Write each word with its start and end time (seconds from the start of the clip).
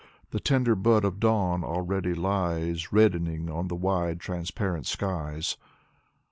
The 0.31 0.39
tender 0.39 0.73
bud 0.73 1.05
of 1.05 1.19
dawn 1.19 1.63
already 1.63 2.15
lies 2.15 2.91
Reddening 2.91 3.51
on 3.51 3.67
the 3.67 3.75
wide, 3.75 4.19
transparent 4.19 4.87
skies. 4.87 5.57